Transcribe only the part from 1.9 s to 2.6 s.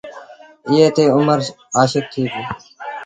ٿئي پيو۔